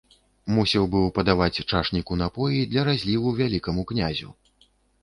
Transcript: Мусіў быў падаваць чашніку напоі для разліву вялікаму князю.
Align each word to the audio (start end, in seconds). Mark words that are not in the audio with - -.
Мусіў 0.53 0.87
быў 0.95 1.05
падаваць 1.17 1.63
чашніку 1.71 2.17
напоі 2.23 2.65
для 2.73 2.81
разліву 2.89 3.39
вялікаму 3.43 3.81
князю. 3.95 4.29